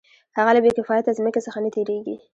هغه 0.37 0.51
له 0.55 0.61
بې 0.63 0.71
کفایته 0.77 1.15
ځمکې 1.19 1.41
څخه 1.45 1.57
نه 1.65 1.69
تېرېږي 1.75 2.15